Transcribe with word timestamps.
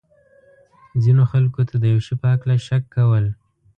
ځینو 1.03 1.23
خلکو 1.31 1.61
ته 1.69 1.75
د 1.79 1.83
یو 1.93 1.99
شي 2.05 2.15
په 2.21 2.27
هکله 2.33 2.55
شک 2.67 2.83
کول. 2.95 3.25